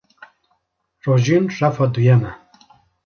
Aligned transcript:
Rojîn 1.05 1.45
refa 1.61 1.85
duyem 1.93 2.23
e. 2.29 2.33